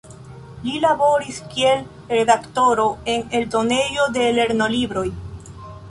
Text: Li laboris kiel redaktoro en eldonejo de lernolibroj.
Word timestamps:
Li 0.67 0.71
laboris 0.85 1.37
kiel 1.51 1.85
redaktoro 2.15 2.89
en 3.15 3.29
eldonejo 3.41 4.09
de 4.19 4.31
lernolibroj. 4.41 5.07